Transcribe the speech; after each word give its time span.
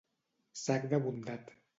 Sac 0.61 0.87
de 0.93 1.01
bondat. 1.03 1.53